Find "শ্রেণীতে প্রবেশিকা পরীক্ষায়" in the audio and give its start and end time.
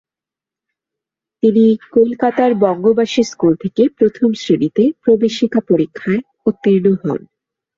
4.33-6.19